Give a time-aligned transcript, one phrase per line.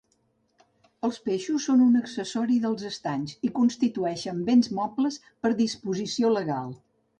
[1.07, 6.77] Els peixos són un accessori dels estanys i constitueixen béns mobles per disposició legal.